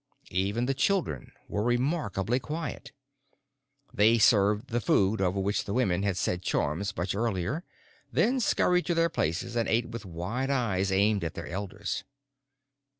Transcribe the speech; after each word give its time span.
Even 0.31 0.65
the 0.65 0.73
children 0.73 1.31
were 1.47 1.61
remarkably 1.61 2.39
quiet. 2.39 2.91
They 3.93 4.17
served 4.17 4.69
the 4.71 4.81
food 4.81 5.21
over 5.21 5.39
which 5.39 5.65
the 5.65 5.75
women 5.75 6.01
had 6.01 6.17
said 6.17 6.41
charms 6.41 6.97
much 6.97 7.13
earlier, 7.13 7.63
then 8.11 8.39
scurried 8.39 8.87
to 8.87 8.95
their 8.95 9.09
places 9.09 9.55
and 9.55 9.69
ate 9.69 9.89
with 9.89 10.03
wide 10.03 10.49
eyes 10.49 10.91
aimed 10.91 11.23
at 11.23 11.35
their 11.35 11.45
elders. 11.47 12.03